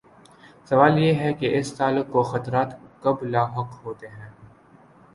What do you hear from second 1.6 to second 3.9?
تعلق کو خطرات کب لاحق